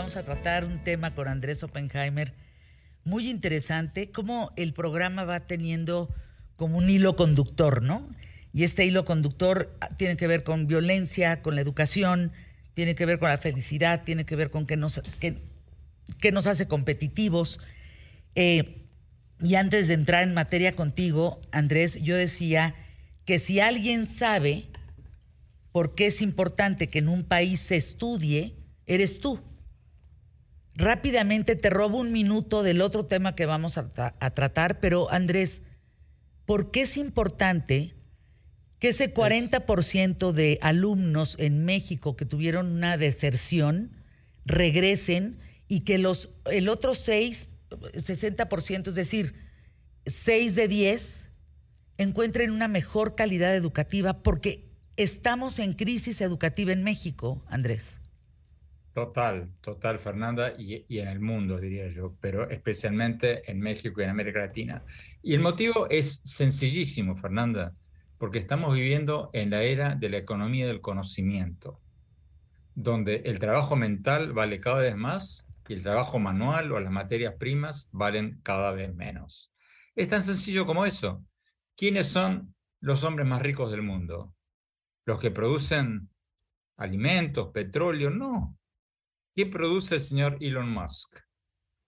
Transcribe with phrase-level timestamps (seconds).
[0.00, 2.32] vamos a tratar un tema con Andrés Oppenheimer
[3.04, 6.08] muy interesante, cómo el programa va teniendo
[6.56, 8.08] como un hilo conductor, ¿no?
[8.54, 12.32] Y este hilo conductor tiene que ver con violencia, con la educación,
[12.72, 15.02] tiene que ver con la felicidad, tiene que ver con qué nos,
[16.32, 17.60] nos hace competitivos.
[18.36, 18.86] Eh,
[19.38, 22.74] y antes de entrar en materia contigo, Andrés, yo decía
[23.26, 24.64] que si alguien sabe
[25.72, 28.56] por qué es importante que en un país se estudie,
[28.86, 29.40] eres tú.
[30.74, 35.62] Rápidamente te robo un minuto del otro tema que vamos a, a tratar, pero Andrés,
[36.46, 37.94] ¿por qué es importante
[38.80, 43.92] que ese 40% de alumnos en México que tuvieron una deserción
[44.46, 45.38] regresen
[45.68, 49.34] y que los, el otro 6, 60%, es decir,
[50.06, 51.28] 6 de 10,
[51.98, 57.99] encuentren una mejor calidad educativa porque estamos en crisis educativa en México, Andrés.
[58.92, 64.10] Total, total, Fernanda, y, en el mundo, diría yo, pero especialmente en México y en
[64.10, 64.84] América Latina.
[65.22, 67.74] Y el motivo es sencillísimo, Fernanda
[68.20, 71.80] porque estamos viviendo en la era de la economía del conocimiento,
[72.74, 77.36] donde el trabajo mental vale cada vez más y el trabajo manual o las materias
[77.38, 79.54] primas valen cada vez menos.
[79.94, 81.24] Es tan sencillo como eso.
[81.74, 84.34] ¿Quiénes son los hombres más ricos del mundo?
[85.06, 86.10] ¿Los que producen
[86.76, 88.10] alimentos, petróleo?
[88.10, 88.58] No.
[89.34, 91.18] ¿Qué produce el señor Elon Musk?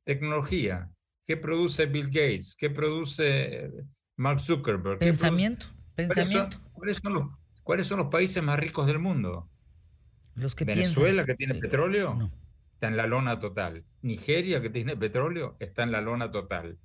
[0.05, 0.91] Tecnología.
[1.27, 2.57] ¿Qué produce Bill Gates?
[2.57, 3.71] ¿Qué produce
[4.17, 4.99] Mark Zuckerberg?
[4.99, 5.67] Pensamiento.
[5.95, 6.61] Pensamiento.
[6.73, 7.25] ¿Cuáles son, los,
[7.63, 9.49] ¿Cuáles son los países más ricos del mundo?
[10.35, 12.33] Los que Venezuela, que tiene petróleo,
[12.75, 13.85] está en la lona total.
[14.01, 16.79] Nigeria, que tiene petróleo, está en la lona total.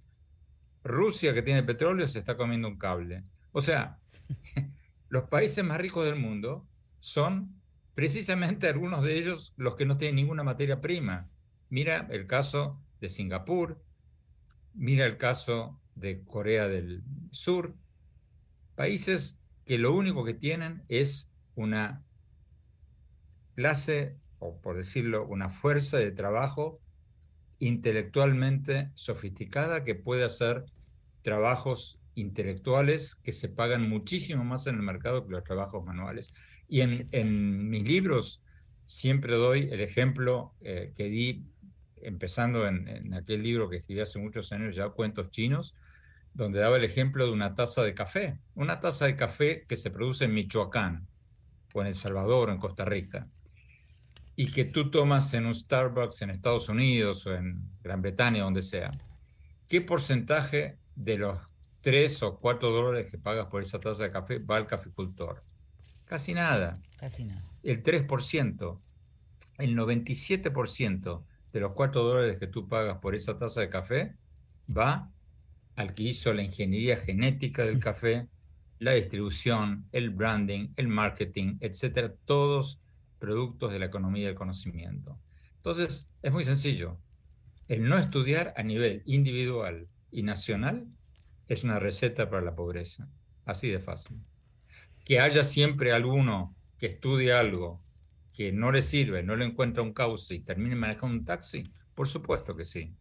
[0.83, 3.23] Rusia, que tiene petróleo, se está comiendo un cable.
[3.52, 3.99] O sea,
[5.10, 6.67] los países más ricos del mundo
[6.99, 7.56] son
[7.97, 11.31] precisamente algunos de ellos los que no tienen ninguna materia prima.
[11.69, 13.81] Mira el caso de Singapur,
[14.75, 17.73] mira el caso de Corea del Sur,
[18.75, 22.03] Países que lo único que tienen es una
[23.55, 26.80] clase, o por decirlo, una fuerza de trabajo
[27.57, 30.65] intelectualmente sofisticada que puede hacer
[31.23, 36.31] trabajos intelectuales que se pagan muchísimo más en el mercado que los trabajos manuales.
[36.67, 38.42] Y en, mis libros
[38.86, 41.45] siempre doy el ejemplo eh, que di
[42.02, 45.76] empezando en, en, aquel libro que escribí hace muchos años, ya Cuentos Chinos,
[46.33, 49.89] donde daba el ejemplo de una taza de café, una taza de café que se
[49.89, 51.08] produce en Michoacán,
[51.73, 53.28] o en El Salvador, o en Costa Rica,
[54.36, 58.61] y que tú tomas en un Starbucks en Estados Unidos o en Gran Bretaña, donde
[58.61, 58.92] sea,
[59.67, 61.39] ¿qué porcentaje de los
[61.82, 65.44] 3 o 4 dólares que pagas por esa taza de café va al caficultor?
[66.07, 66.81] Casi nada.
[66.97, 67.43] Casi nada.
[67.63, 68.79] El 3%,
[69.57, 71.23] el 97%
[71.53, 74.15] de los 4 dólares que tú pagas por esa taza de café
[74.75, 75.11] va
[75.75, 78.27] al que hizo la ingeniería genética del café,
[78.79, 82.79] la distribución, el branding, el marketing, etcétera, todos
[83.19, 85.19] productos de la economía del conocimiento.
[85.55, 86.97] Entonces, es muy sencillo.
[87.67, 90.87] El no estudiar a nivel individual y nacional
[91.47, 93.09] es una receta para la pobreza.
[93.45, 94.21] Así de fácil.
[95.07, 97.81] Que haya siempre alguno que estudie algo
[98.33, 101.63] que no le sirve, no le encuentra un cauce y termine manejando un taxi,
[101.95, 102.93] por supuesto que sí.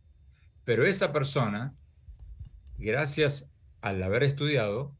[0.64, 1.74] Pero esa persona
[2.78, 3.50] gracias
[3.80, 4.96] al haber estudiado,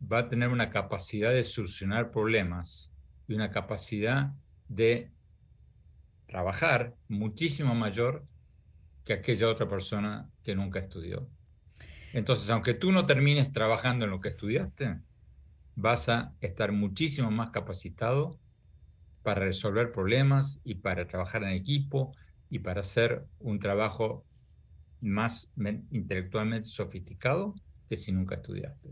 [0.00, 2.92] va a tener una capacidad de solucionar problemas
[3.28, 4.32] y una capacidad
[4.68, 5.10] de
[6.26, 8.24] trabajar muchísimo mayor
[9.04, 11.28] que aquella otra persona que nunca estudió.
[12.12, 14.98] Entonces, aunque tú no termines trabajando en lo que estudiaste,
[15.74, 18.38] vas a estar muchísimo más capacitado
[19.22, 22.12] para resolver problemas y para trabajar en equipo
[22.48, 24.24] y para hacer un trabajo
[25.00, 25.50] más
[25.90, 27.54] intelectualmente sofisticado
[27.88, 28.90] que si nunca estudiaste.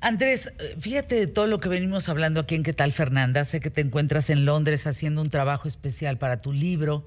[0.00, 3.44] Andrés, fíjate de todo lo que venimos hablando aquí en ¿Qué tal Fernanda?
[3.44, 7.06] Sé que te encuentras en Londres haciendo un trabajo especial para tu libro,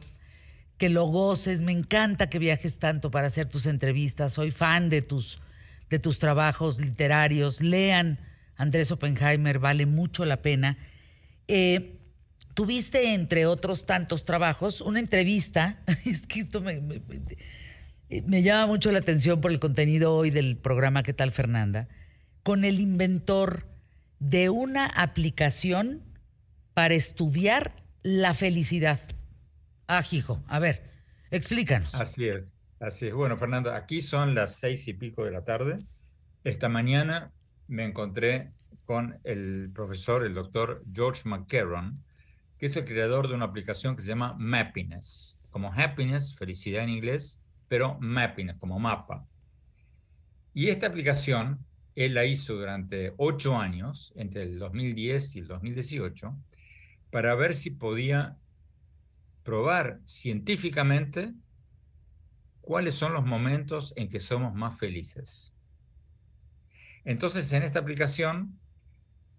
[0.77, 5.01] que lo goces, me encanta que viajes tanto para hacer tus entrevistas, soy fan de
[5.01, 5.41] tus,
[5.89, 8.17] de tus trabajos literarios, lean
[8.57, 10.77] Andrés Oppenheimer, vale mucho la pena.
[11.47, 11.99] Eh,
[12.53, 16.81] tuviste, entre otros tantos trabajos, una entrevista, es que esto me
[18.09, 21.87] eh, me llama mucho la atención por el contenido hoy del programa ¿Qué tal Fernanda?
[22.43, 23.67] Con el inventor
[24.19, 26.03] de una aplicación
[26.75, 28.99] para estudiar la felicidad.
[29.87, 30.83] Ah, hijo, a ver,
[31.31, 31.95] explícanos.
[31.95, 32.43] Así es,
[32.79, 33.13] así es.
[33.13, 35.79] Bueno, Fernando, aquí son las seis y pico de la tarde.
[36.43, 37.31] Esta mañana
[37.67, 38.51] me encontré
[38.85, 42.03] con el profesor, el doctor George McCarron,
[42.57, 46.89] que es el creador de una aplicación que se llama Mappiness como happiness, felicidad en
[46.89, 47.39] inglés,
[47.69, 49.25] pero mappiness, como mapa.
[50.53, 51.65] Y esta aplicación,
[51.95, 56.35] él la hizo durante ocho años, entre el 2010 y el 2018,
[57.09, 58.37] para ver si podía
[59.43, 61.31] probar científicamente
[62.59, 65.54] cuáles son los momentos en que somos más felices.
[67.05, 68.59] Entonces, en esta aplicación,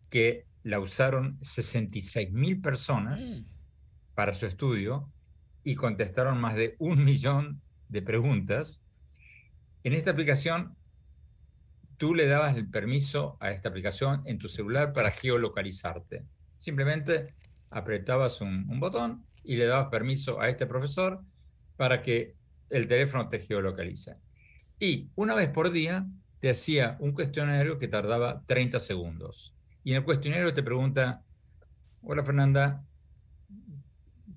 [0.08, 4.14] que la usaron 66 mil personas mm.
[4.14, 5.12] para su estudio
[5.62, 8.82] y contestaron más de un millón de preguntas,
[9.84, 10.76] en esta aplicación
[11.96, 16.24] tú le dabas el permiso a esta aplicación en tu celular para geolocalizarte.
[16.58, 17.34] Simplemente
[17.70, 21.22] apretabas un, botón y le dabas permiso a este profesor
[21.76, 22.34] para que
[22.70, 24.16] el teléfono te geolocalice.
[24.78, 26.06] Y una vez por día
[26.40, 29.54] te hacía un cuestionario que tardaba 30 segundos.
[29.84, 31.22] Y en el cuestionario te pregunta,
[32.02, 32.84] hola Fernanda,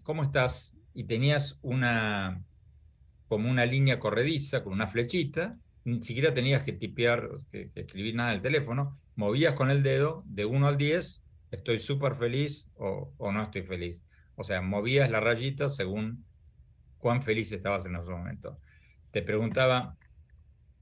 [0.03, 0.75] ¿cómo estás?
[0.93, 2.43] Y tenías una,
[3.27, 5.57] como una línea corrediza con una flechita
[5.89, 10.23] ni siquiera tenías que tipear, que, escribir nada en el teléfono, movías con el dedo
[10.27, 13.97] de 1 al 10, estoy súper feliz o, no estoy feliz.
[14.35, 16.25] O sea, movías la rayita según
[16.97, 18.59] cuán feliz estabas en ese momento.
[19.11, 19.97] Te preguntaba,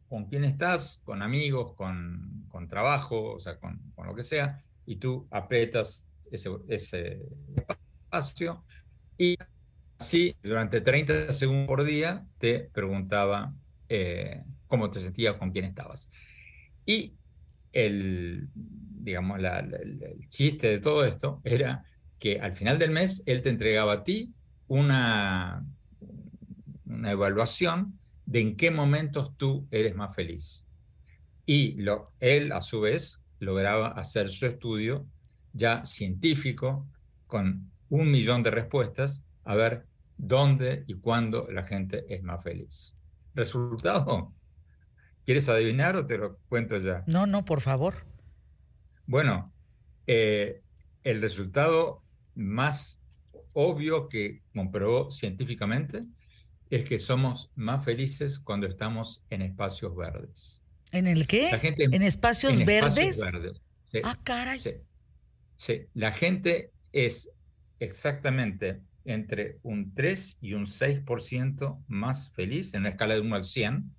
[0.07, 1.01] ¿con quién estás?
[1.03, 1.73] ¿Con amigos?
[1.75, 3.33] ¿Con, con trabajo?
[3.33, 4.63] O sea, con, con, lo que sea.
[4.85, 7.21] Y tú aprietas ese, ese
[7.55, 8.63] espacio
[9.17, 9.37] y
[9.99, 13.53] así durante 30 segundos por día te preguntaba
[13.89, 16.11] eh, cómo te sentías, con quién estabas.
[16.85, 17.15] Y
[17.73, 21.83] el, digamos, el chiste de todo esto era
[22.19, 24.33] que al final del mes él te entregaba a ti
[24.67, 25.65] una,
[26.85, 30.67] una evaluación de en qué momentos tú eres más feliz.
[31.47, 35.07] Y lo, él, a su vez, lograba hacer su estudio
[35.53, 36.87] ya científico
[37.25, 39.87] con un millón de respuestas a ver
[40.17, 42.95] dónde y cuándo la gente es más feliz.
[43.33, 44.33] Resultado,
[45.27, 47.03] ¿Quieres adivinar o te lo cuento ya?
[47.05, 48.05] No, no, por favor.
[49.05, 49.53] Bueno,
[50.07, 50.61] eh,
[51.03, 52.01] el resultado
[52.33, 53.01] más
[53.51, 56.05] obvio que comprobó científicamente
[56.69, 60.61] es que somos más felices cuando estamos en espacios verdes.
[60.91, 61.49] ¿En el qué?
[61.77, 63.19] ¿En espacios verdes?
[64.03, 64.59] Ah, caray.
[64.59, 64.71] Sí.
[65.55, 67.29] sí, la gente es
[67.79, 73.43] exactamente entre un 3 y un 6% más feliz en una escala de 1 al
[73.43, 73.97] 100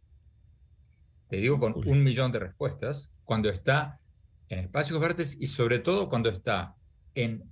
[1.28, 4.00] te digo con un millón de respuestas, cuando está
[4.48, 6.74] en espacios verdes y sobre todo cuando está
[7.14, 7.44] en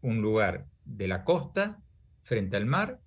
[0.00, 1.82] un lugar de la costa,
[2.22, 3.00] frente al mar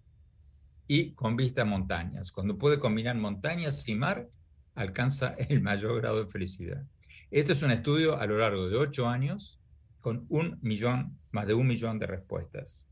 [0.94, 2.34] y con vista a montañas.
[2.34, 4.28] Cuando puede combinar montañas y mar,
[4.76, 6.84] alcanza el mayor grado de felicidad.
[7.30, 9.58] Este es un estudio a lo largo de ocho años
[10.02, 12.86] con un millón, más de un millón de respuestas.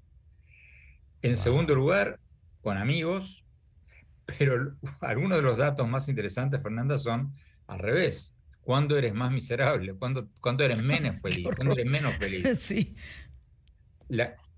[1.22, 2.22] En segundo lugar,
[2.62, 3.46] con amigos,
[4.26, 7.34] pero algunos de los datos más interesantes, Fernanda, son
[7.68, 8.34] al revés.
[8.62, 9.94] ¿Cuándo eres más miserable?
[9.94, 11.50] ¿Cuándo, eres menos feliz?
[11.54, 12.58] ¿Cuándo eres menos feliz?
[12.60, 12.96] Sí.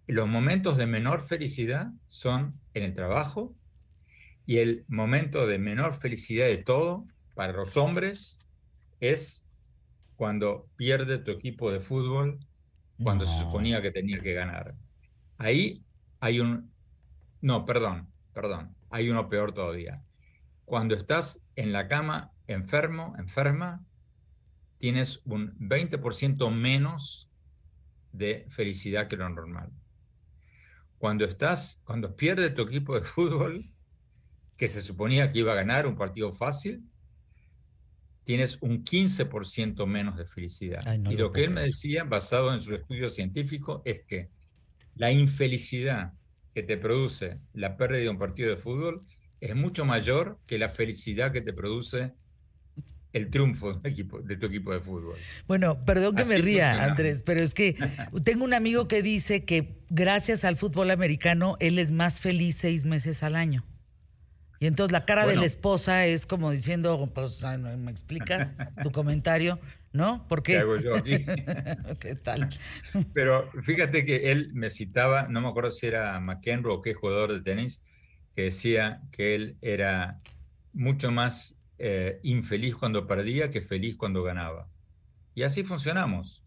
[0.07, 3.55] Los momentos de menor felicidad son en el trabajo
[4.45, 7.05] y el momento de menor felicidad de todo
[7.35, 8.37] para los hombres
[8.99, 9.45] es
[10.15, 12.39] cuando pierde tu equipo de fútbol
[13.03, 14.75] cuando se suponía que tenía que ganar.
[15.37, 15.83] Ahí
[16.19, 16.71] hay un...
[17.41, 20.03] No, perdón, perdón hay uno peor todavía.
[20.65, 23.83] Cuando estás en la cama enfermo, enferma,
[24.77, 27.29] tienes un 20% menos
[28.11, 29.71] de felicidad que lo normal.
[31.01, 33.67] Cuando estás, cuando pierdes tu equipo de fútbol,
[34.55, 36.83] que se suponía que iba a ganar un partido fácil,
[38.23, 40.83] tienes un 15% menos de felicidad.
[41.09, 44.29] y lo que él me decía, basado en su estudio científico, es que
[44.93, 46.13] la infelicidad
[46.53, 49.03] que te produce la pérdida de un partido de fútbol
[49.39, 52.13] es mucho mayor que la felicidad que te produce
[53.13, 55.15] el triunfo de, tu equipo de fútbol.
[55.47, 57.75] Bueno, perdón que me ría, Andrés, pero es que
[58.23, 62.85] tengo un amigo que dice que gracias al fútbol americano él es más feliz seis
[62.85, 63.65] meses al año.
[64.59, 67.43] Y entonces la cara de la esposa es como diciendo, pues,
[67.79, 69.59] ¿me explicas tu comentario?
[69.91, 70.27] ¿No?
[70.27, 70.53] ¿Por qué?
[70.53, 71.17] ¿Qué hago yo aquí?
[71.99, 72.47] ¿Qué tal?
[73.11, 77.33] Pero fíjate que él me citaba, no me acuerdo si era McEnroe o qué jugador
[77.33, 77.81] de tenis,
[78.35, 80.21] que decía que él era
[80.73, 84.69] mucho más eh, infeliz cuando perdía que feliz cuando ganaba.
[85.33, 86.43] Y así funcionamos.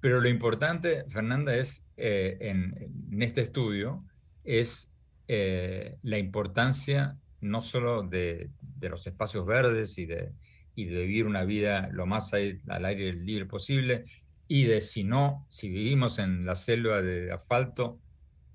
[0.00, 4.04] Pero lo importante, Fernanda, es eh, en, este estudio,
[4.42, 4.90] es
[5.28, 10.32] eh, la importancia no solo de, los espacios verdes y de,
[10.74, 14.04] y de vivir una vida lo más al aire libre posible,
[14.48, 18.00] y de si no, si vivimos en la selva de asfalto,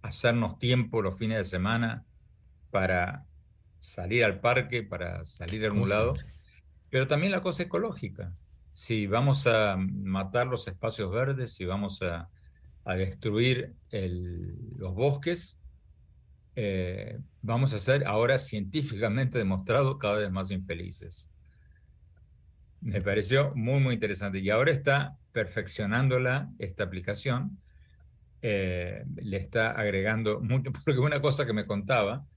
[0.02, 2.04] hacernos tiempo los fines de semana
[2.70, 3.26] para
[3.86, 6.14] salir al parque, para salir a algún lado,
[6.90, 8.34] pero también la cosa ecológica.
[8.74, 12.30] Si vamos a matar los espacios verdes, si vamos a,
[12.98, 13.74] destruir
[14.78, 15.60] los bosques,
[16.56, 21.32] eh, vamos a ser ahora científicamente demostrado cada vez más infelices.
[22.82, 24.38] Me pareció muy, muy interesante.
[24.38, 27.60] Y ahora está perfeccionándola, esta aplicación,
[28.44, 32.28] eh, le está agregando mucho, porque una cosa que me contaba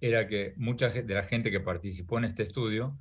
[0.00, 2.96] era que mucha de la gente que participó en este estudio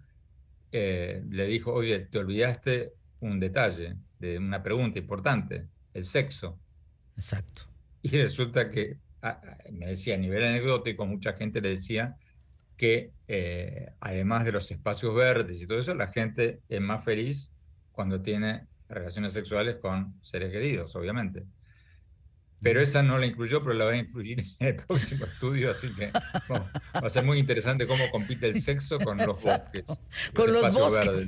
[0.71, 6.59] eh, le dijo, oye, te olvidaste un detalle, de una pregunta importante, el sexo.
[7.15, 7.63] Exacto.
[8.01, 8.97] Y resulta que,
[9.71, 12.17] me decía a nivel anecdótico, mucha gente le decía
[12.77, 17.51] que eh, además de los espacios verdes y todo eso, la gente es más feliz
[17.91, 21.45] cuando tiene relaciones sexuales con seres queridos, obviamente.
[22.61, 25.89] Pero esa no la incluyó, pero la voy a incluir en el próximo estudio, así
[25.93, 29.83] que va a ser muy interesante cómo compite el sexo con los bosques.
[30.33, 31.27] con los bosques.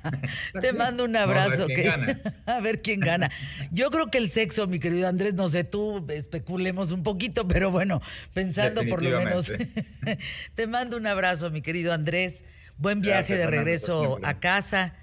[0.60, 1.66] Te mando un abrazo.
[2.46, 3.30] a, ver quién gana.
[3.70, 7.70] Yo creo que el sexo, mi querido Andrés, no sé, tú especulemos un poquito, pero
[7.70, 8.00] bueno,
[8.34, 9.52] pensando por lo menos.
[10.54, 12.42] Te mando un abrazo, mi querido Andrés.
[12.78, 14.96] Buen viaje de regreso a casa.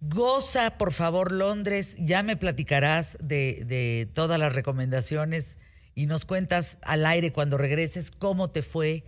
[0.00, 1.96] Goza, por favor, Londres.
[1.98, 5.58] Ya me platicarás de, todas las recomendaciones
[5.94, 9.04] y nos cuentas al aire cuando regreses cómo te fue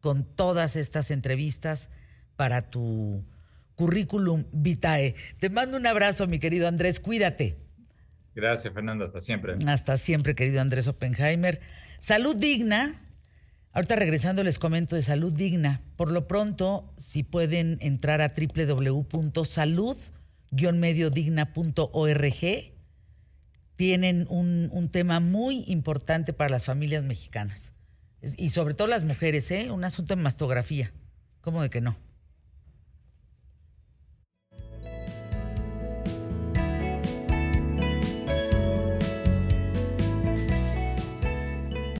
[0.00, 1.90] con todas estas entrevistas
[2.36, 3.24] para tu
[3.76, 5.14] currículum vitae.
[5.38, 6.98] Te mando un abrazo, mi querido Andrés.
[6.98, 7.56] Cuídate.
[8.34, 9.04] Gracias, Fernando.
[9.04, 9.56] Hasta siempre.
[9.66, 11.60] Hasta siempre, querido Andrés Oppenheimer.
[11.98, 13.00] Salud digna.
[13.72, 15.82] Ahorita regresando les comento de salud digna.
[15.96, 20.21] Por lo pronto, si pueden entrar a www.salud.com
[20.52, 22.72] mediodigna.org
[23.76, 27.74] tienen un, un, tema muy importante para las familias mexicanas
[28.36, 29.70] y sobre todo las mujeres, ¿eh?
[29.70, 30.92] un asunto de mastografía.
[31.40, 31.96] ¿Cómo de que no?